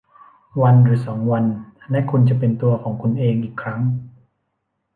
[0.61, 1.45] วันหรือสองวัน
[1.91, 3.81] และคุณจะเป็นตัวของคุณเองอีกครั้ง